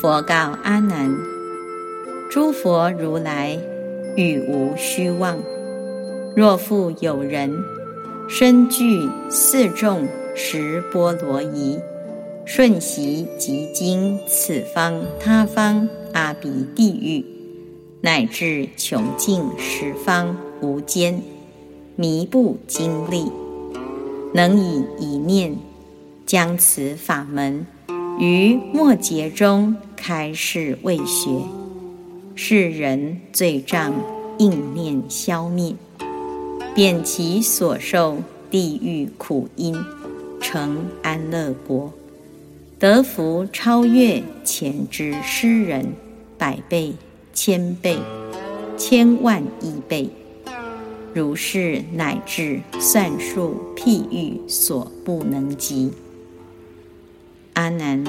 [0.00, 1.12] 佛告阿难：
[2.30, 3.58] 诸佛如来
[4.14, 5.36] 语无虚妄。
[6.36, 7.52] 若复有人
[8.28, 10.06] 身具四众
[10.36, 11.80] 十波罗夷，
[12.48, 17.24] 瞬息即经此方他方阿鼻地狱。
[18.02, 21.20] 乃至穷尽十方无间，
[21.96, 23.24] 弥不经历，
[24.32, 25.56] 能以一念
[26.24, 27.66] 将此法门
[28.20, 31.40] 于末劫中开示未学，
[32.36, 33.92] 世人罪障
[34.38, 35.74] 应念消灭，
[36.76, 38.18] 便其所受
[38.48, 39.74] 地狱苦因，
[40.40, 41.92] 成安乐国，
[42.78, 45.94] 得福超越前之诗人
[46.36, 46.94] 百倍、
[47.32, 47.98] 千倍、
[48.76, 50.10] 千万亿倍，
[51.14, 55.90] 如是乃至算数譬喻所不能及。
[57.54, 58.04] 阿难，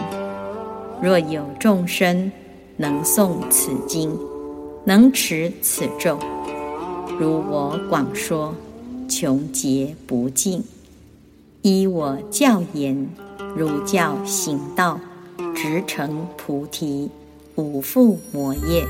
[1.02, 2.32] 若有众生。
[2.80, 4.16] 能诵此经，
[4.86, 6.20] 能持此咒，
[7.20, 8.54] 如我广说，
[9.10, 10.64] 穷劫不尽。
[11.64, 13.10] 依我教言，
[13.56, 15.00] 如教行道，
[15.56, 17.10] 直成菩提，
[17.56, 18.86] 无复魔业。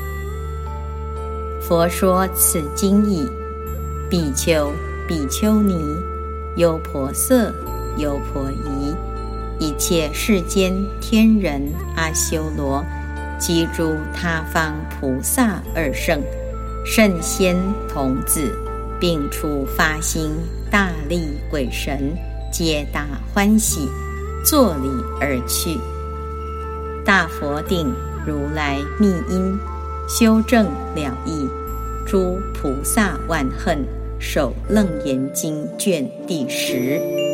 [1.60, 3.26] 佛说此经已，
[4.08, 4.72] 比丘、
[5.06, 5.74] 比丘尼、
[6.56, 7.52] 优婆塞、
[7.96, 8.94] 优婆夷，
[9.58, 11.62] 一切世间天人
[11.96, 12.84] 阿修罗。
[13.40, 16.20] 及诸他方菩萨二圣、
[16.84, 17.56] 圣仙
[17.88, 18.52] 童子，
[18.98, 20.32] 并出发心
[20.68, 22.16] 大力鬼神，
[22.52, 23.88] 皆大欢喜，
[24.48, 24.88] 作礼
[25.20, 25.78] 而去。
[27.04, 27.92] 大佛顶
[28.26, 29.58] 如来密因，
[30.08, 31.46] 修正了义，
[32.06, 33.84] 诸菩萨万恨，
[34.18, 37.27] 首楞严经卷第十。